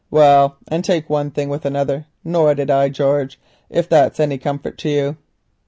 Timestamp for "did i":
2.55-2.89